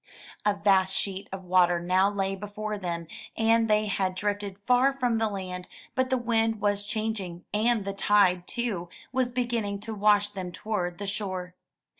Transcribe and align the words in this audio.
A 0.47 0.55
vast 0.55 0.97
sheet 0.97 1.27
of 1.31 1.43
water 1.45 1.79
now 1.79 2.09
lay 2.09 2.35
before 2.35 2.79
them, 2.79 3.05
and 3.37 3.67
they 3.67 3.85
had 3.85 4.15
drifted 4.15 4.57
far 4.65 4.91
from 4.91 5.19
the 5.19 5.29
land; 5.29 5.67
but 5.93 6.09
the 6.09 6.17
wind 6.17 6.59
was 6.59 6.85
changing, 6.87 7.45
and 7.53 7.85
the 7.85 7.93
tide, 7.93 8.47
too, 8.47 8.89
was 9.11 9.29
beginning 9.29 9.79
to 9.81 9.93
wash 9.93 10.29
them 10.29 10.51
toward 10.51 10.97
the 10.97 11.05
shore. 11.05 11.53